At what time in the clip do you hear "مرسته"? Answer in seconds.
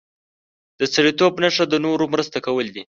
2.13-2.37